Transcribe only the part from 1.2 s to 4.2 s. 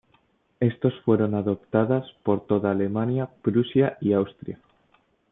adoptadas por toda Alemania, Prusia y